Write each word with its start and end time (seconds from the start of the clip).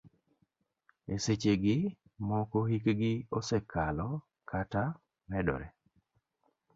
E 1.15 1.17
seche 1.25 1.53
gi 1.63 1.77
moko 2.27 2.59
hikgi 2.69 3.13
osekalo 3.37 4.07
kata 4.49 4.83
medore. 5.31 5.67